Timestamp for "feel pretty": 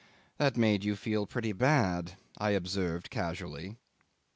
0.95-1.51